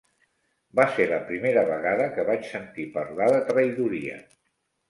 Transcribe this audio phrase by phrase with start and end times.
[0.79, 4.19] Va ser la primera vegada que vaig sentir parlar de traïdoria